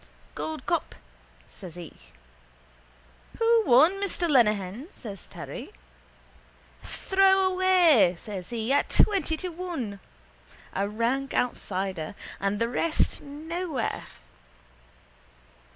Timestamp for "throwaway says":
6.83-8.49